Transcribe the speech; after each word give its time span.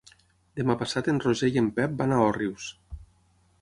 Demà 0.59 0.75
passat 0.79 1.09
en 1.13 1.21
Roger 1.25 1.51
i 1.53 1.63
en 1.63 1.69
Pep 1.79 1.97
van 2.03 2.19
a 2.19 2.21
Òrrius. 2.33 2.75